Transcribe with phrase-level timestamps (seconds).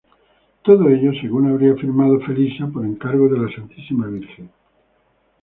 [0.63, 4.49] Todo ello, según habría afirmado Felisa, por encargo de la Santísima Virgen.